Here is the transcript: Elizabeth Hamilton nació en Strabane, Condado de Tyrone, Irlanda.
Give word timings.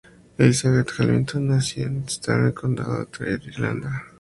Elizabeth 0.39 0.93
Hamilton 0.97 1.47
nació 1.49 1.85
en 1.85 2.09
Strabane, 2.09 2.55
Condado 2.55 3.01
de 3.01 3.05
Tyrone, 3.05 3.45
Irlanda. 3.45 4.03